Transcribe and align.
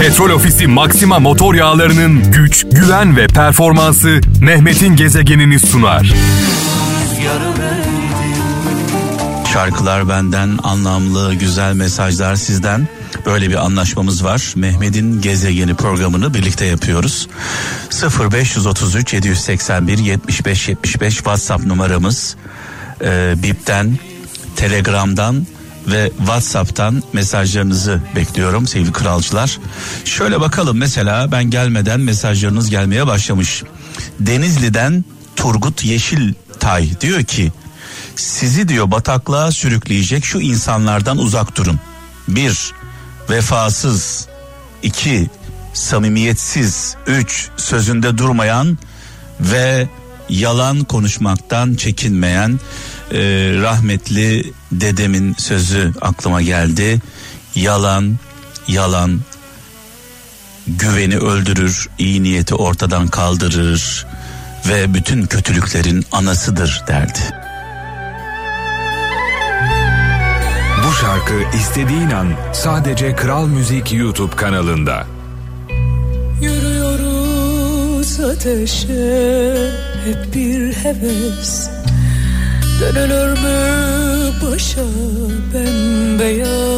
Petrol 0.00 0.30
Ofisi 0.30 0.66
Maxima 0.66 1.18
motor 1.18 1.54
yağlarının 1.54 2.32
güç, 2.32 2.66
güven 2.72 3.16
ve 3.16 3.26
performansı 3.26 4.20
Mehmet'in 4.40 4.96
gezegenini 4.96 5.60
sunar. 5.60 6.12
Şarkılar 9.52 10.08
benden, 10.08 10.58
anlamlı, 10.62 11.34
güzel 11.34 11.74
mesajlar 11.74 12.36
sizden. 12.36 12.88
Böyle 13.26 13.48
bir 13.48 13.64
anlaşmamız 13.64 14.24
var. 14.24 14.52
Mehmet'in 14.56 15.20
gezegeni 15.20 15.74
programını 15.74 16.34
birlikte 16.34 16.64
yapıyoruz. 16.64 17.28
0533 18.32 19.14
781 19.14 19.98
75 19.98 20.68
75 20.68 21.14
WhatsApp 21.14 21.66
numaramız. 21.66 22.36
Ee, 23.04 23.34
Bip'ten, 23.42 23.98
Telegram'dan 24.56 25.46
ve 25.86 26.12
WhatsApp'tan 26.18 27.02
mesajlarınızı 27.12 28.00
bekliyorum 28.16 28.66
sevgili 28.66 28.92
kralcılar. 28.92 29.58
Şöyle 30.04 30.40
bakalım 30.40 30.76
mesela 30.76 31.32
ben 31.32 31.44
gelmeden 31.44 32.00
mesajlarınız 32.00 32.70
gelmeye 32.70 33.06
başlamış. 33.06 33.62
Denizli'den 34.20 35.04
Turgut 35.36 35.84
Yeşiltay 35.84 37.00
diyor 37.00 37.22
ki 37.22 37.52
sizi 38.16 38.68
diyor 38.68 38.90
bataklığa 38.90 39.52
sürükleyecek 39.52 40.24
şu 40.24 40.40
insanlardan 40.40 41.18
uzak 41.18 41.56
durun. 41.56 41.80
Bir, 42.28 42.72
vefasız. 43.30 44.28
iki 44.82 45.30
samimiyetsiz. 45.74 46.96
Üç, 47.06 47.48
sözünde 47.56 48.18
durmayan 48.18 48.78
ve 49.40 49.88
yalan 50.28 50.84
konuşmaktan 50.84 51.74
çekinmeyen 51.74 52.60
e, 53.12 53.18
rahmetli 53.62 54.52
dedemin 54.72 55.34
sözü 55.38 55.92
aklıma 56.00 56.42
geldi. 56.42 57.00
Yalan, 57.54 58.16
yalan 58.68 59.20
güveni 60.66 61.18
öldürür, 61.18 61.88
iyi 61.98 62.22
niyeti 62.22 62.54
ortadan 62.54 63.08
kaldırır 63.08 64.06
ve 64.68 64.94
bütün 64.94 65.26
kötülüklerin 65.26 66.04
anasıdır 66.12 66.82
derdi. 66.88 67.20
Bu 70.86 70.92
şarkı 70.92 71.56
istediğin 71.56 72.10
an 72.10 72.32
sadece 72.52 73.16
Kral 73.16 73.46
Müzik 73.46 73.92
YouTube 73.92 74.36
kanalında. 74.36 75.06
Yürüyoruz 76.40 78.20
ateşe 78.20 79.70
hep 80.04 80.34
bir 80.34 80.72
heves 80.72 81.75
Dönülür 82.80 83.32
mü 83.32 84.32
başa 84.42 84.80
bembeyaz? 85.54 86.68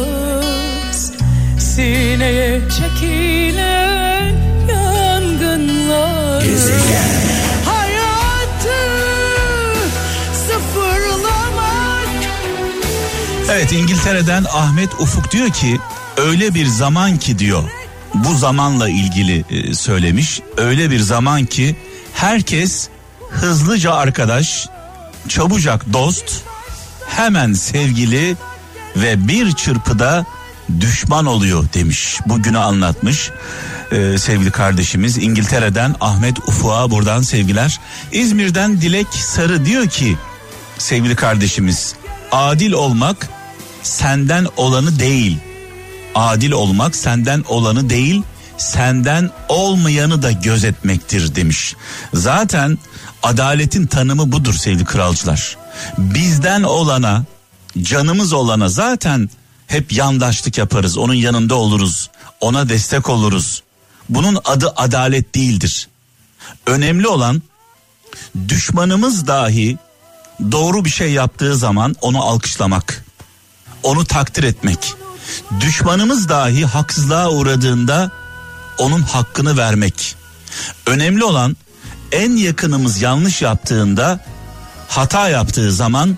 Sineye 1.59 2.61
çekilen 2.69 4.35
yangınlar. 4.69 6.41
Sıfırlamak. 10.33 12.07
Evet 13.51 13.71
İngiltere'den 13.71 14.43
Ahmet 14.53 14.93
Ufuk 14.93 15.31
diyor 15.31 15.49
ki 15.49 15.79
öyle 16.17 16.53
bir 16.53 16.65
zaman 16.65 17.17
ki 17.17 17.39
diyor. 17.39 17.63
Bu 18.13 18.35
zamanla 18.35 18.89
ilgili 18.89 19.45
e, 19.49 19.73
söylemiş. 19.73 20.41
Öyle 20.57 20.91
bir 20.91 20.99
zaman 20.99 21.45
ki 21.45 21.75
herkes 22.13 22.89
hızlıca 23.29 23.93
arkadaş 23.93 24.67
çabucak 25.27 25.93
dost 25.93 26.43
hemen 27.07 27.53
sevgili 27.53 28.37
ve 28.95 29.27
bir 29.27 29.51
çırpıda 29.51 30.25
düşman 30.79 31.25
oluyor 31.25 31.65
demiş 31.73 32.19
bugünü 32.25 32.57
anlatmış 32.57 33.31
e, 33.91 34.17
sevgili 34.17 34.51
kardeşimiz 34.51 35.17
İngiltere'den 35.17 35.95
Ahmet 36.01 36.39
Ufuk'a 36.39 36.91
buradan 36.91 37.21
sevgiler 37.21 37.79
İzmir'den 38.11 38.81
Dilek 38.81 39.07
Sarı 39.07 39.65
diyor 39.65 39.87
ki 39.87 40.17
sevgili 40.77 41.15
kardeşimiz 41.15 41.95
adil 42.31 42.71
olmak 42.71 43.29
senden 43.83 44.47
olanı 44.57 44.99
değil. 44.99 45.37
Adil 46.15 46.51
olmak 46.51 46.95
senden 46.95 47.43
olanı 47.47 47.89
değil, 47.89 48.21
senden 48.57 49.29
olmayanı 49.49 50.21
da 50.21 50.31
gözetmektir 50.31 51.35
demiş. 51.35 51.75
Zaten 52.13 52.77
adaletin 53.23 53.87
tanımı 53.87 54.31
budur 54.31 54.53
sevgili 54.53 54.85
kralcılar. 54.85 55.57
Bizden 55.97 56.63
olana, 56.63 57.23
canımız 57.81 58.33
olana 58.33 58.69
zaten 58.69 59.29
hep 59.67 59.93
yandaşlık 59.93 60.57
yaparız. 60.57 60.97
Onun 60.97 61.13
yanında 61.13 61.55
oluruz. 61.55 62.09
Ona 62.41 62.69
destek 62.69 63.09
oluruz. 63.09 63.63
Bunun 64.09 64.39
adı 64.45 64.73
adalet 64.75 65.35
değildir. 65.35 65.87
Önemli 66.65 67.07
olan 67.07 67.41
düşmanımız 68.47 69.27
dahi 69.27 69.77
doğru 70.51 70.85
bir 70.85 70.89
şey 70.89 71.11
yaptığı 71.11 71.55
zaman 71.55 71.95
onu 72.01 72.23
alkışlamak 72.23 73.05
onu 73.83 74.05
takdir 74.05 74.43
etmek. 74.43 74.93
Düşmanımız 75.61 76.29
dahi 76.29 76.65
haksızlığa 76.65 77.29
uğradığında 77.29 78.11
onun 78.77 79.01
hakkını 79.01 79.57
vermek. 79.57 80.15
Önemli 80.85 81.23
olan 81.23 81.57
en 82.11 82.31
yakınımız 82.31 83.01
yanlış 83.01 83.41
yaptığında 83.41 84.19
hata 84.87 85.29
yaptığı 85.29 85.71
zaman 85.71 86.17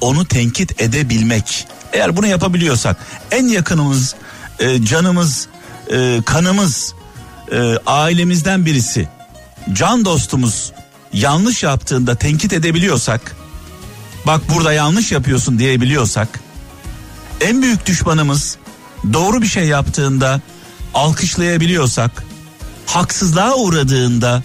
onu 0.00 0.24
tenkit 0.24 0.82
edebilmek. 0.82 1.66
Eğer 1.92 2.16
bunu 2.16 2.26
yapabiliyorsak 2.26 2.96
en 3.30 3.46
yakınımız 3.46 4.14
e, 4.58 4.84
canımız 4.84 5.46
e, 5.92 6.20
kanımız 6.26 6.94
e, 7.52 7.74
ailemizden 7.86 8.66
birisi 8.66 9.08
can 9.72 10.04
dostumuz 10.04 10.72
yanlış 11.12 11.62
yaptığında 11.62 12.14
tenkit 12.14 12.52
edebiliyorsak 12.52 13.36
bak 14.26 14.40
burada 14.54 14.72
yanlış 14.72 15.12
yapıyorsun 15.12 15.58
diyebiliyorsak 15.58 16.40
en 17.40 17.62
büyük 17.62 17.86
düşmanımız 17.86 18.56
doğru 19.12 19.42
bir 19.42 19.46
şey 19.46 19.64
yaptığında 19.64 20.40
alkışlayabiliyorsak, 20.94 22.24
haksızlığa 22.86 23.54
uğradığında 23.54 24.42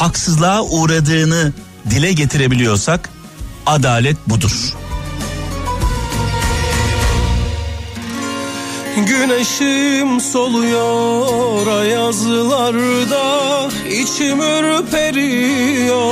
haksızlığa 0.00 0.62
uğradığını 0.62 1.52
dile 1.90 2.12
getirebiliyorsak 2.12 3.10
adalet 3.66 4.28
budur. 4.28 4.74
Güneşim 8.96 10.20
soluyor 10.20 11.66
ayazlarda 11.66 13.68
içim 13.88 14.40
ürperiyor. 14.40 16.02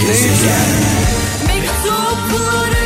Gezegen. 0.00 0.68
Mektupları 1.46 2.84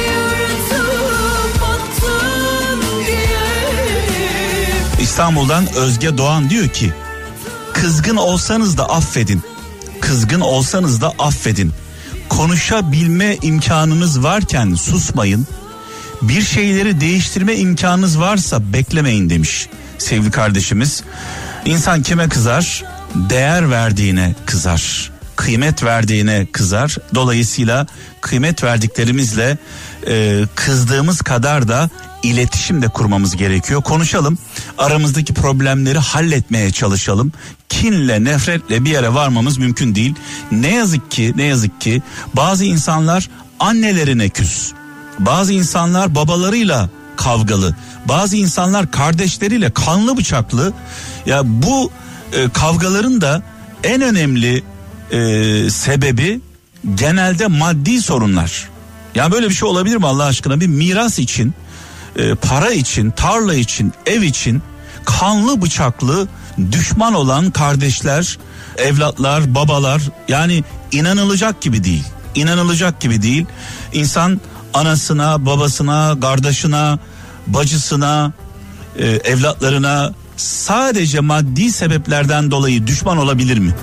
İstanbul'dan 5.00 5.74
Özge 5.74 6.18
Doğan 6.18 6.50
diyor 6.50 6.68
ki 6.68 6.92
kızgın 7.80 8.16
olsanız 8.16 8.78
da 8.78 8.88
affedin. 8.88 9.42
Kızgın 10.00 10.40
olsanız 10.40 11.00
da 11.00 11.12
affedin. 11.18 11.72
Konuşabilme 12.28 13.36
imkanınız 13.42 14.22
varken 14.22 14.74
susmayın. 14.74 15.46
Bir 16.22 16.42
şeyleri 16.42 17.00
değiştirme 17.00 17.56
imkanınız 17.56 18.20
varsa 18.20 18.72
beklemeyin 18.72 19.30
demiş 19.30 19.68
sevgili 19.98 20.30
kardeşimiz. 20.30 21.02
İnsan 21.64 22.02
kime 22.02 22.28
kızar? 22.28 22.84
Değer 23.14 23.70
verdiğine 23.70 24.34
kızar. 24.46 25.10
Kıymet 25.36 25.82
verdiğine 25.82 26.46
kızar. 26.52 26.96
Dolayısıyla 27.14 27.86
kıymet 28.20 28.64
verdiklerimizle 28.64 29.58
e, 30.06 30.44
kızdığımız 30.54 31.22
kadar 31.22 31.68
da 31.68 31.90
iletişim 32.22 32.82
de 32.82 32.88
kurmamız 32.88 33.36
gerekiyor. 33.36 33.82
Konuşalım. 33.82 34.38
Aramızdaki 34.78 35.34
problemleri 35.34 35.98
halletmeye 35.98 36.70
çalışalım. 36.70 37.32
Kinle, 37.68 38.24
nefretle 38.24 38.84
bir 38.84 38.90
yere 38.90 39.14
varmamız 39.14 39.58
mümkün 39.58 39.94
değil. 39.94 40.14
Ne 40.52 40.74
yazık 40.74 41.10
ki, 41.10 41.32
ne 41.36 41.42
yazık 41.42 41.80
ki 41.80 42.02
bazı 42.34 42.64
insanlar 42.64 43.28
annelerine 43.60 44.28
küs. 44.28 44.72
Bazı 45.18 45.52
insanlar 45.52 46.14
babalarıyla 46.14 46.90
kavgalı. 47.16 47.76
Bazı 48.08 48.36
insanlar 48.36 48.90
kardeşleriyle 48.90 49.70
kanlı 49.70 50.16
bıçaklı. 50.16 50.72
Ya 51.26 51.42
bu 51.44 51.90
e, 52.32 52.48
kavgaların 52.48 53.20
da 53.20 53.42
en 53.84 54.02
önemli 54.02 54.62
e, 55.10 55.70
sebebi 55.70 56.40
genelde 56.94 57.46
maddi 57.46 58.02
sorunlar. 58.02 58.68
Ya 59.14 59.32
böyle 59.32 59.48
bir 59.48 59.54
şey 59.54 59.68
olabilir 59.68 59.96
mi 59.96 60.06
Allah 60.06 60.24
aşkına? 60.24 60.60
Bir 60.60 60.66
miras 60.66 61.18
için, 61.18 61.54
e, 62.16 62.34
para 62.34 62.70
için, 62.70 63.10
tarla 63.10 63.54
için, 63.54 63.92
ev 64.06 64.22
için 64.22 64.62
kanlı 65.04 65.62
bıçaklı 65.62 66.28
düşman 66.72 67.14
olan 67.14 67.50
kardeşler, 67.50 68.38
evlatlar, 68.76 69.54
babalar 69.54 70.02
yani 70.28 70.64
inanılacak 70.92 71.60
gibi 71.60 71.84
değil. 71.84 72.04
İnanılacak 72.34 73.00
gibi 73.00 73.22
değil. 73.22 73.46
İnsan 73.92 74.40
anasına, 74.74 75.46
babasına, 75.46 76.20
kardeşine, 76.20 76.98
bacısına 77.46 78.32
e, 78.96 79.06
evlatlarına 79.06 80.12
sadece 80.36 81.20
maddi 81.20 81.72
sebeplerden 81.72 82.50
dolayı 82.50 82.86
düşman 82.86 83.18
olabilir 83.18 83.58
mi? 83.58 83.74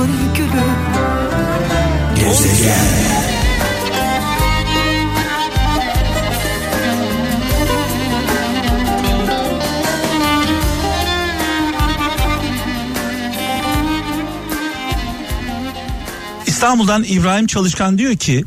Aşkımın 0.00 0.34
gülü 0.34 0.60
İstanbul'dan 16.46 17.04
İbrahim 17.04 17.46
Çalışkan 17.46 17.98
diyor 17.98 18.16
ki 18.16 18.44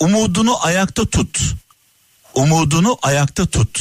umudunu 0.00 0.66
ayakta 0.66 1.04
tut. 1.04 1.40
Umudunu 2.34 2.98
ayakta 3.02 3.46
tut. 3.46 3.80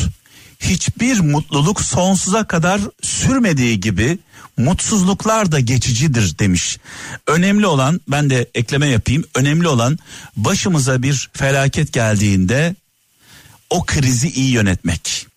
Hiçbir 0.60 1.20
mutluluk 1.20 1.82
sonsuza 1.82 2.48
kadar 2.48 2.82
sürmediği 3.02 3.80
gibi 3.80 4.20
mutsuzluklar 4.58 5.52
da 5.52 5.60
geçicidir 5.60 6.40
demiş. 6.40 6.80
Önemli 7.28 7.68
olan 7.68 8.02
ben 8.08 8.30
de 8.30 8.50
ekleme 8.56 8.88
yapayım. 8.88 9.24
Önemli 9.36 9.68
olan 9.68 10.00
başımıza 10.38 11.04
bir 11.04 11.30
felaket 11.34 11.94
geldiğinde 11.94 12.76
o 13.70 13.86
krizi 13.86 14.30
iyi 14.30 14.52
yönetmek. 14.52 15.28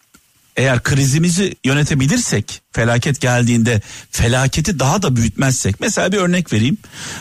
Eğer 0.56 0.82
krizimizi 0.82 1.56
yönetebilirsek 1.64 2.62
felaket 2.72 3.20
geldiğinde 3.20 3.80
felaketi 4.10 4.78
daha 4.78 5.02
da 5.02 5.16
büyütmezsek 5.16 5.80
mesela 5.80 6.12
bir 6.12 6.16
örnek 6.16 6.52
vereyim 6.52 6.78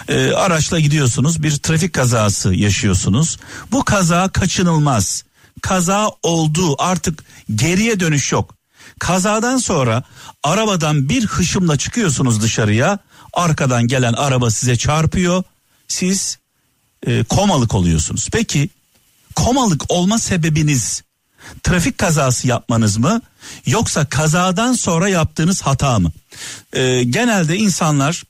Ee, 0.07 0.31
araçla 0.31 0.79
gidiyorsunuz 0.79 1.43
bir 1.43 1.57
trafik 1.57 1.93
kazası 1.93 2.53
yaşıyorsunuz 2.53 3.37
bu 3.71 3.83
kaza 3.83 4.29
kaçınılmaz 4.29 5.23
kaza 5.61 6.11
oldu 6.23 6.75
artık 6.79 7.23
geriye 7.55 7.99
dönüş 7.99 8.31
yok 8.31 8.54
kazadan 8.99 9.57
sonra 9.57 10.03
arabadan 10.43 11.09
bir 11.09 11.25
hışımla 11.25 11.77
çıkıyorsunuz 11.77 12.41
dışarıya. 12.41 12.99
Arkadan 13.33 13.87
gelen 13.87 14.13
araba 14.13 14.51
size 14.51 14.75
çarpıyor. 14.75 15.43
Siz 15.87 16.39
e, 17.07 17.23
komalık 17.23 17.75
oluyorsunuz. 17.75 18.29
Peki 18.31 18.69
komalık 19.35 19.91
olma 19.91 20.19
sebebiniz 20.19 21.03
trafik 21.63 21.97
kazası 21.97 22.47
yapmanız 22.47 22.97
mı? 22.97 23.21
Yoksa 23.65 24.05
kazadan 24.05 24.73
sonra 24.73 25.09
yaptığınız 25.09 25.61
hata 25.61 25.99
mı? 25.99 26.11
Ee, 26.73 27.03
genelde 27.03 27.57
insanlar 27.57 28.23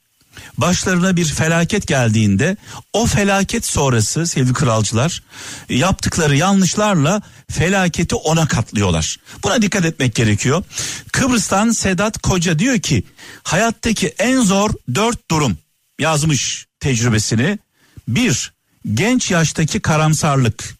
başlarına 0.58 1.16
bir 1.16 1.24
felaket 1.24 1.86
geldiğinde 1.86 2.56
o 2.92 3.06
felaket 3.06 3.66
sonrası 3.66 4.26
sevgili 4.26 4.52
kralcılar 4.52 5.22
yaptıkları 5.68 6.36
yanlışlarla 6.36 7.22
felaketi 7.50 8.14
ona 8.14 8.48
katlıyorlar. 8.48 9.16
Buna 9.44 9.62
dikkat 9.62 9.84
etmek 9.84 10.14
gerekiyor. 10.14 10.64
Kıbrıs'tan 11.12 11.70
Sedat 11.70 12.18
Koca 12.18 12.58
diyor 12.58 12.78
ki 12.78 13.04
hayattaki 13.42 14.14
en 14.18 14.40
zor 14.40 14.70
dört 14.94 15.30
durum 15.30 15.58
yazmış 15.98 16.66
tecrübesini. 16.80 17.58
Bir, 18.08 18.52
genç 18.94 19.30
yaştaki 19.30 19.80
karamsarlık. 19.80 20.76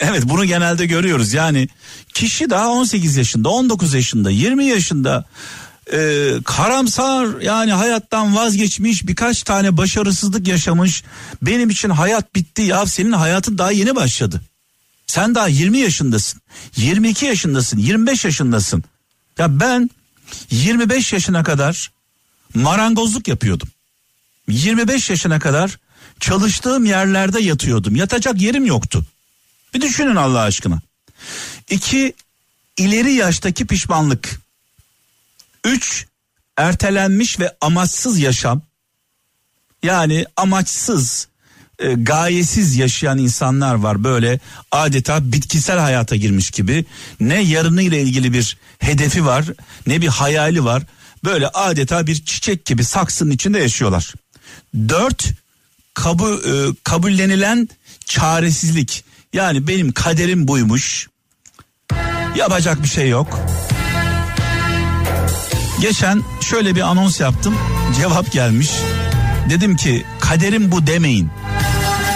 Evet 0.00 0.22
bunu 0.24 0.44
genelde 0.44 0.86
görüyoruz. 0.86 1.32
Yani 1.32 1.68
kişi 2.14 2.50
daha 2.50 2.68
18 2.68 3.16
yaşında, 3.16 3.48
19 3.48 3.94
yaşında, 3.94 4.30
20 4.30 4.64
yaşında 4.64 5.24
e, 5.92 6.32
karamsar 6.44 7.40
yani 7.40 7.72
hayattan 7.72 8.36
vazgeçmiş 8.36 9.06
birkaç 9.06 9.42
tane 9.42 9.76
başarısızlık 9.76 10.48
yaşamış. 10.48 11.04
Benim 11.42 11.70
için 11.70 11.90
hayat 11.90 12.34
bitti 12.34 12.62
ya 12.62 12.86
senin 12.86 13.12
hayatın 13.12 13.58
daha 13.58 13.72
yeni 13.72 13.96
başladı. 13.96 14.40
Sen 15.06 15.34
daha 15.34 15.48
20 15.48 15.78
yaşındasın, 15.78 16.40
22 16.76 17.26
yaşındasın, 17.26 17.78
25 17.78 18.24
yaşındasın. 18.24 18.84
Ya 19.38 19.60
ben 19.60 19.90
25 20.50 21.12
yaşına 21.12 21.42
kadar 21.42 21.90
marangozluk 22.54 23.28
yapıyordum. 23.28 23.68
25 24.48 25.10
yaşına 25.10 25.38
kadar 25.38 25.78
çalıştığım 26.20 26.84
yerlerde 26.84 27.40
yatıyordum. 27.40 27.96
Yatacak 27.96 28.40
yerim 28.40 28.66
yoktu. 28.66 29.06
Bir 29.74 29.80
düşünün 29.80 30.16
Allah 30.16 30.40
aşkına. 30.40 30.80
İki, 31.70 32.14
ileri 32.76 33.12
yaştaki 33.12 33.66
pişmanlık. 33.66 34.40
Üç, 35.64 36.06
ertelenmiş 36.56 37.40
ve 37.40 37.56
amaçsız 37.60 38.18
yaşam. 38.18 38.62
Yani 39.82 40.26
amaçsız, 40.36 41.28
e, 41.78 41.92
gayesiz 41.94 42.76
yaşayan 42.76 43.18
insanlar 43.18 43.74
var 43.74 44.04
böyle 44.04 44.40
adeta 44.72 45.32
bitkisel 45.32 45.78
hayata 45.78 46.16
girmiş 46.16 46.50
gibi. 46.50 46.84
Ne 47.20 47.40
yarınıyla 47.40 47.98
ilgili 47.98 48.32
bir 48.32 48.56
hedefi 48.78 49.26
var, 49.26 49.44
ne 49.86 50.00
bir 50.00 50.08
hayali 50.08 50.64
var. 50.64 50.82
Böyle 51.24 51.48
adeta 51.48 52.06
bir 52.06 52.24
çiçek 52.24 52.64
gibi 52.64 52.84
saksının 52.84 53.30
içinde 53.30 53.58
yaşıyorlar. 53.58 54.14
Dört, 54.88 55.24
kabul, 55.94 56.32
e, 56.32 56.74
kabullenilen 56.84 57.68
çaresizlik. 58.04 59.04
Yani 59.32 59.68
benim 59.68 59.92
kaderim 59.92 60.48
buymuş. 60.48 61.08
Yapacak 62.36 62.82
bir 62.82 62.88
şey 62.88 63.08
yok. 63.08 63.40
Geçen 65.80 66.22
şöyle 66.40 66.74
bir 66.74 66.80
anons 66.80 67.20
yaptım. 67.20 67.54
Cevap 67.96 68.32
gelmiş. 68.32 68.70
Dedim 69.50 69.76
ki 69.76 70.04
kaderim 70.20 70.72
bu 70.72 70.86
demeyin. 70.86 71.30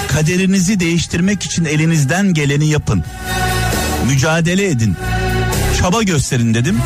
Kaderinizi 0.09 0.81
değiştirmek 0.81 1.43
için 1.43 1.65
elinizden 1.65 2.35
geleni 2.35 2.67
yapın. 2.69 3.05
Mücadele 4.07 4.69
edin. 4.69 4.97
Çaba 5.81 6.03
gösterin 6.03 6.55
dedim. 6.55 6.79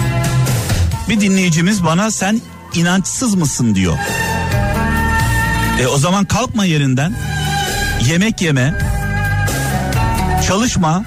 Bir 1.08 1.20
dinleyicimiz 1.20 1.84
bana 1.84 2.10
sen 2.10 2.40
inançsız 2.74 3.34
mısın 3.34 3.74
diyor. 3.74 3.98
E 5.80 5.86
o 5.86 5.98
zaman 5.98 6.24
kalkma 6.24 6.64
yerinden. 6.64 7.16
Yemek 8.08 8.42
yeme. 8.42 8.74
Çalışma. 10.46 11.04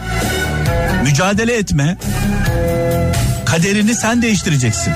Mücadele 1.04 1.58
etme. 1.58 1.98
Kaderini 3.46 3.96
sen 3.96 4.22
değiştireceksin. 4.22 4.94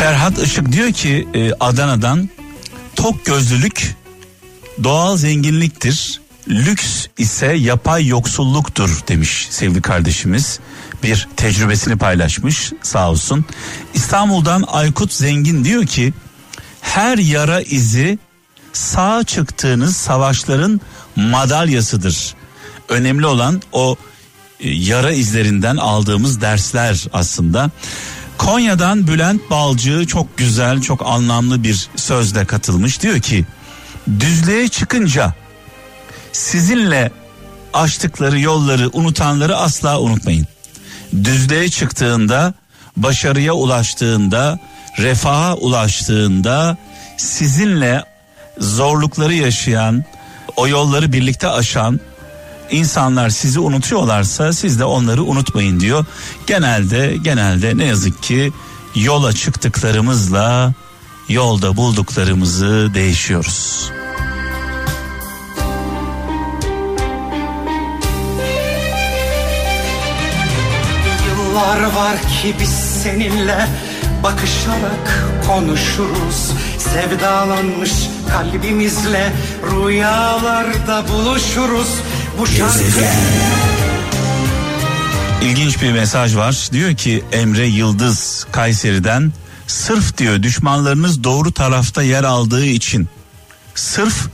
Ferhat 0.00 0.38
Işık 0.38 0.72
diyor 0.72 0.92
ki 0.92 1.28
e, 1.34 1.52
Adana'dan 1.60 2.28
tok 2.96 3.24
gözlülük 3.24 3.96
doğal 4.84 5.16
zenginliktir. 5.16 6.20
Lüks 6.48 7.06
ise 7.18 7.46
yapay 7.46 8.06
yoksulluktur 8.06 9.00
demiş 9.08 9.48
sevgili 9.50 9.82
kardeşimiz. 9.82 10.60
Bir 11.02 11.28
tecrübesini 11.36 11.98
paylaşmış 11.98 12.72
sağ 12.82 13.10
olsun. 13.10 13.44
İstanbul'dan 13.94 14.64
Aykut 14.68 15.12
Zengin 15.12 15.64
diyor 15.64 15.86
ki 15.86 16.12
her 16.80 17.18
yara 17.18 17.60
izi 17.60 18.18
sağ 18.72 19.24
çıktığınız 19.24 19.96
savaşların 19.96 20.80
madalyasıdır. 21.16 22.34
Önemli 22.88 23.26
olan 23.26 23.62
o 23.72 23.96
e, 24.60 24.70
yara 24.70 25.12
izlerinden 25.12 25.76
aldığımız 25.76 26.40
dersler 26.40 27.06
aslında. 27.12 27.70
Konya'dan 28.40 29.06
Bülent 29.06 29.50
Balcı 29.50 30.06
çok 30.06 30.38
güzel, 30.38 30.80
çok 30.80 31.06
anlamlı 31.06 31.62
bir 31.62 31.88
sözle 31.96 32.44
katılmış. 32.44 33.02
Diyor 33.02 33.20
ki, 33.20 33.44
düzlüğe 34.20 34.68
çıkınca 34.68 35.34
sizinle 36.32 37.10
açtıkları 37.72 38.40
yolları 38.40 38.90
unutanları 38.92 39.56
asla 39.56 40.00
unutmayın. 40.00 40.46
Düzlüğe 41.24 41.68
çıktığında, 41.68 42.54
başarıya 42.96 43.52
ulaştığında, 43.52 44.58
refaha 44.98 45.54
ulaştığında 45.54 46.76
sizinle 47.16 48.04
zorlukları 48.58 49.34
yaşayan, 49.34 50.04
o 50.56 50.68
yolları 50.68 51.12
birlikte 51.12 51.48
aşan 51.48 52.00
insanlar 52.70 53.30
sizi 53.30 53.60
unutuyorlarsa 53.60 54.52
siz 54.52 54.78
de 54.80 54.84
onları 54.84 55.24
unutmayın 55.24 55.80
diyor. 55.80 56.04
Genelde 56.46 57.16
genelde 57.22 57.76
ne 57.76 57.84
yazık 57.84 58.22
ki 58.22 58.52
yola 58.94 59.32
çıktıklarımızla 59.32 60.74
yolda 61.28 61.76
bulduklarımızı 61.76 62.90
değişiyoruz. 62.94 63.90
var 71.54 71.80
var 71.80 72.16
ki 72.16 72.54
biz 72.60 72.68
seninle 73.02 73.68
bakışarak 74.22 75.24
konuşuruz 75.46 76.52
Sevdalanmış 76.78 77.92
kalbimizle 78.30 79.32
rüyalarda 79.72 81.04
buluşuruz 81.08 81.88
Bu 82.40 82.46
şarkı 82.46 82.80
İlginç 85.42 85.82
bir 85.82 85.92
mesaj 85.92 86.36
var. 86.36 86.68
Diyor 86.72 86.96
ki 86.96 87.24
Emre 87.32 87.66
Yıldız 87.66 88.46
Kayseri'den 88.52 89.32
sırf 89.66 90.18
diyor 90.18 90.42
düşmanlarınız 90.42 91.24
doğru 91.24 91.52
tarafta 91.52 92.02
yer 92.02 92.24
aldığı 92.24 92.64
için 92.64 93.08
sırf 93.74 94.28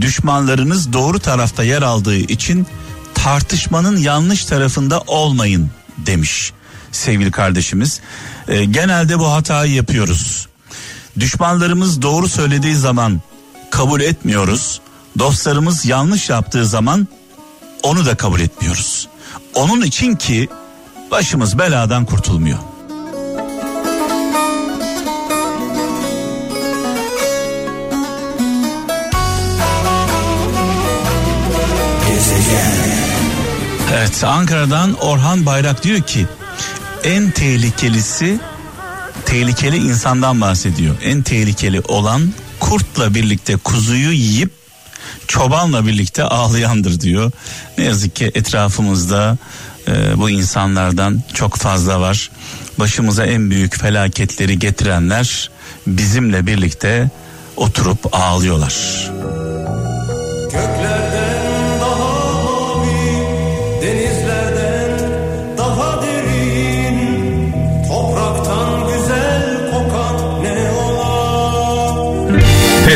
düşmanlarınız 0.00 0.92
doğru 0.92 1.18
tarafta 1.18 1.64
yer 1.64 1.82
aldığı 1.82 2.16
için 2.16 2.66
tartışmanın 3.14 3.96
yanlış 3.96 4.44
tarafında 4.44 5.00
olmayın 5.00 5.70
demiş 5.96 6.52
sevgili 6.92 7.30
kardeşimiz. 7.30 8.00
Ee, 8.48 8.64
genelde 8.64 9.18
bu 9.18 9.32
hatayı 9.32 9.72
yapıyoruz. 9.72 10.48
Düşmanlarımız 11.20 12.02
doğru 12.02 12.28
söylediği 12.28 12.76
zaman 12.76 13.20
kabul 13.70 14.00
etmiyoruz. 14.00 14.80
Dostlarımız 15.18 15.84
yanlış 15.84 16.30
yaptığı 16.30 16.66
zaman 16.66 17.08
onu 17.84 18.06
da 18.06 18.16
kabul 18.16 18.40
etmiyoruz. 18.40 19.08
Onun 19.54 19.82
için 19.82 20.16
ki 20.16 20.48
başımız 21.10 21.58
beladan 21.58 22.04
kurtulmuyor. 22.04 22.58
Evet 33.94 34.24
Ankara'dan 34.24 34.94
Orhan 34.94 35.46
Bayrak 35.46 35.84
diyor 35.84 36.00
ki 36.02 36.26
en 37.04 37.30
tehlikelisi 37.30 38.40
tehlikeli 39.26 39.76
insandan 39.76 40.40
bahsediyor. 40.40 40.94
En 41.02 41.22
tehlikeli 41.22 41.80
olan 41.80 42.32
kurtla 42.60 43.14
birlikte 43.14 43.56
kuzuyu 43.56 44.12
yiyip 44.12 44.63
çobanla 45.26 45.86
birlikte 45.86 46.22
ağlayandır 46.22 47.00
diyor. 47.00 47.32
Ne 47.78 47.84
yazık 47.84 48.16
ki 48.16 48.30
etrafımızda 48.34 49.38
e, 49.88 50.18
bu 50.18 50.30
insanlardan 50.30 51.22
çok 51.34 51.56
fazla 51.56 52.00
var. 52.00 52.30
Başımıza 52.78 53.26
en 53.26 53.50
büyük 53.50 53.78
felaketleri 53.78 54.58
getirenler 54.58 55.50
bizimle 55.86 56.46
birlikte 56.46 57.10
oturup 57.56 58.14
ağlıyorlar. 58.14 58.74
Göklerden 60.42 60.93